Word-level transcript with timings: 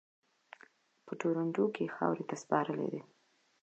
په 1.05 1.13
ټورنټو 1.19 1.63
کې 1.73 1.83
یې 1.87 1.93
خاورو 1.95 2.27
ته 2.29 2.35
سپارلی 2.41 2.87
دی. 2.93 3.01